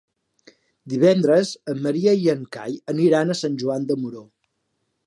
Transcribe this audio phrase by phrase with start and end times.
[0.93, 4.27] Divendres en Maria i en Cai aniran a Sant Joan de Moró.